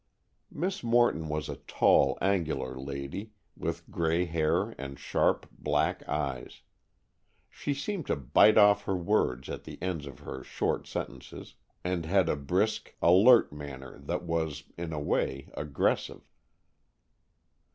Miss 0.49 0.81
Morton 0.83 1.29
was 1.29 1.47
a 1.47 1.57
tall, 1.57 2.17
angular 2.23 2.75
lady, 2.75 3.33
with 3.55 3.87
gray 3.91 4.25
hair 4.25 4.71
and 4.79 4.97
sharp, 4.97 5.45
black 5.51 6.01
eyes. 6.09 6.63
She 7.51 7.75
seemed 7.75 8.07
to 8.07 8.15
bite 8.15 8.57
off 8.57 8.85
her 8.85 8.97
words 8.97 9.47
at 9.47 9.63
the 9.63 9.79
ends 9.79 10.07
of 10.07 10.21
her 10.21 10.43
short 10.43 10.87
sentences, 10.87 11.53
and 11.83 12.07
had 12.07 12.29
a 12.29 12.35
brisk, 12.35 12.95
alert 12.99 13.53
manner 13.53 13.99
that 13.99 14.23
was, 14.23 14.63
in 14.75 14.91
a 14.91 14.99
way, 14.99 15.51
aggressive. 15.53 16.27